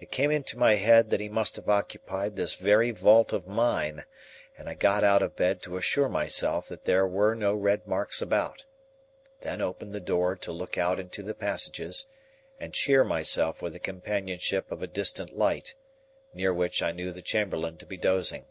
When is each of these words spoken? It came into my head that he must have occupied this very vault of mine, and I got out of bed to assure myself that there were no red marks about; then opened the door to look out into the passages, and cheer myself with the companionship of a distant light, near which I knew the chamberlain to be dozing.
It 0.00 0.10
came 0.10 0.32
into 0.32 0.58
my 0.58 0.74
head 0.74 1.10
that 1.10 1.20
he 1.20 1.28
must 1.28 1.54
have 1.54 1.68
occupied 1.68 2.34
this 2.34 2.56
very 2.56 2.90
vault 2.90 3.32
of 3.32 3.46
mine, 3.46 4.04
and 4.58 4.68
I 4.68 4.74
got 4.74 5.04
out 5.04 5.22
of 5.22 5.36
bed 5.36 5.62
to 5.62 5.76
assure 5.76 6.08
myself 6.08 6.66
that 6.66 6.82
there 6.84 7.06
were 7.06 7.36
no 7.36 7.54
red 7.54 7.86
marks 7.86 8.20
about; 8.20 8.64
then 9.42 9.60
opened 9.60 9.92
the 9.92 10.00
door 10.00 10.34
to 10.34 10.50
look 10.50 10.76
out 10.76 10.98
into 10.98 11.22
the 11.22 11.32
passages, 11.32 12.06
and 12.58 12.74
cheer 12.74 13.04
myself 13.04 13.62
with 13.62 13.74
the 13.74 13.78
companionship 13.78 14.68
of 14.72 14.82
a 14.82 14.88
distant 14.88 15.30
light, 15.36 15.76
near 16.34 16.52
which 16.52 16.82
I 16.82 16.90
knew 16.90 17.12
the 17.12 17.22
chamberlain 17.22 17.76
to 17.76 17.86
be 17.86 17.96
dozing. 17.96 18.46